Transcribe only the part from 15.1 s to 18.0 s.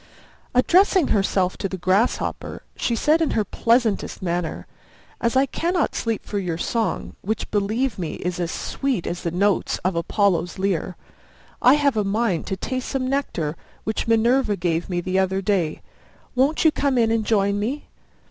other day. Won't you come in and join me?"